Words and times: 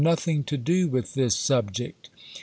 nothing 0.01 0.43
to 0.43 0.57
do 0.57 0.87
with 0.87 1.13
this 1.13 1.35
subject. 1.35 2.09